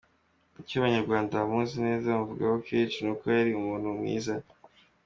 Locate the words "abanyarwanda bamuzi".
0.77-1.75